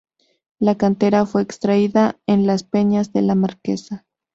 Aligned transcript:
La 0.57 0.77
cantera 0.79 1.27
fue 1.27 1.43
extraída 1.43 2.19
de 2.25 2.37
las 2.37 2.63
peñas 2.63 3.13
de 3.13 3.21
La 3.21 3.35
Marquesa. 3.35 4.07